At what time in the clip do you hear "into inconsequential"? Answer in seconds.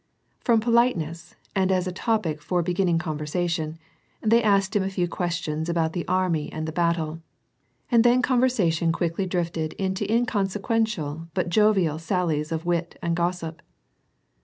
9.73-11.27